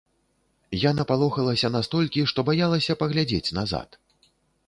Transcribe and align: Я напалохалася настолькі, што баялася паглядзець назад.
Я 0.83 0.93
напалохалася 0.99 1.67
настолькі, 1.75 2.25
што 2.31 2.39
баялася 2.49 2.97
паглядзець 3.01 3.53
назад. 3.59 3.89